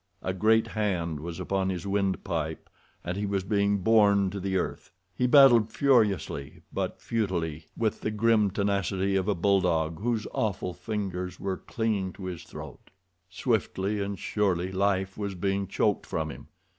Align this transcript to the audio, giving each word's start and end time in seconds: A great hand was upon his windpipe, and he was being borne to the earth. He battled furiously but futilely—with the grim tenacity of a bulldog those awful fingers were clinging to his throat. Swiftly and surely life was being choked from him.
A 0.23 0.33
great 0.33 0.65
hand 0.69 1.19
was 1.19 1.39
upon 1.39 1.69
his 1.69 1.85
windpipe, 1.85 2.71
and 3.03 3.15
he 3.15 3.27
was 3.27 3.43
being 3.43 3.83
borne 3.83 4.31
to 4.31 4.39
the 4.39 4.57
earth. 4.57 4.89
He 5.13 5.27
battled 5.27 5.71
furiously 5.71 6.63
but 6.73 6.99
futilely—with 6.99 8.01
the 8.01 8.09
grim 8.09 8.49
tenacity 8.49 9.15
of 9.15 9.27
a 9.27 9.35
bulldog 9.35 10.03
those 10.03 10.25
awful 10.33 10.73
fingers 10.73 11.39
were 11.39 11.55
clinging 11.57 12.13
to 12.13 12.25
his 12.25 12.41
throat. 12.45 12.89
Swiftly 13.29 14.01
and 14.01 14.17
surely 14.17 14.71
life 14.71 15.19
was 15.19 15.35
being 15.35 15.67
choked 15.67 16.07
from 16.07 16.31
him. 16.31 16.47